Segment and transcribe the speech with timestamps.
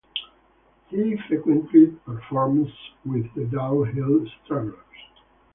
[0.89, 2.71] He frequently performs
[3.05, 4.75] with the Down Hill Strugglers.